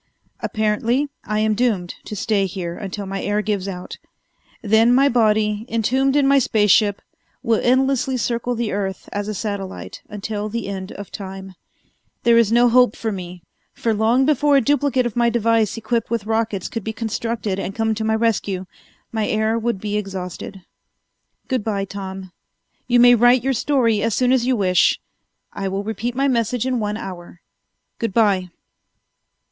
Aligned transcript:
Apparently 0.39 1.09
I 1.25 1.41
am 1.41 1.53
doomed 1.53 1.93
to 2.05 2.15
stay 2.15 2.47
here 2.47 2.75
until 2.75 3.05
my 3.05 3.21
air 3.21 3.43
gives 3.43 3.67
out. 3.67 3.99
Then 4.63 4.95
my 4.95 5.07
body, 5.07 5.63
entombed 5.69 6.15
in 6.15 6.27
my 6.27 6.39
space 6.39 6.71
ship, 6.71 7.03
will 7.43 7.59
endlessly 7.63 8.17
circle 8.17 8.55
the 8.55 8.71
earth 8.71 9.07
as 9.13 9.27
a 9.27 9.35
satellite 9.35 10.01
until 10.09 10.49
the 10.49 10.67
end 10.67 10.91
of 10.93 11.11
time. 11.11 11.53
There 12.23 12.35
is 12.39 12.51
no 12.51 12.67
hope 12.67 12.95
for 12.95 13.11
me, 13.11 13.43
for 13.73 13.93
long 13.93 14.25
before 14.25 14.57
a 14.57 14.61
duplicate 14.61 15.05
of 15.05 15.15
my 15.15 15.29
device 15.29 15.77
equipped 15.77 16.09
with 16.09 16.25
rockets 16.25 16.67
could 16.67 16.83
be 16.83 16.93
constructed 16.93 17.59
and 17.59 17.75
come 17.75 17.93
to 17.93 18.03
my 18.03 18.15
rescue, 18.15 18.65
my 19.11 19.27
air 19.27 19.59
would 19.59 19.79
be 19.79 19.97
exhausted. 19.97 20.63
Good 21.47 21.63
by, 21.63 21.85
Tom. 21.85 22.31
You 22.87 22.99
may 22.99 23.13
write 23.13 23.43
your 23.43 23.53
story 23.53 24.01
as 24.01 24.15
soon 24.15 24.31
as 24.33 24.47
you 24.47 24.55
wish. 24.55 24.99
I 25.53 25.67
will 25.67 25.83
repeat 25.83 26.15
my 26.15 26.27
message 26.27 26.65
in 26.65 26.79
one 26.79 26.97
hour. 26.97 27.41
Good 27.99 28.15
by!" 28.15 28.49